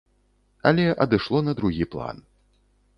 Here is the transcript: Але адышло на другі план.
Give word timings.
Але 0.69 0.85
адышло 1.07 1.37
на 1.49 1.57
другі 1.61 1.85
план. 1.95 2.27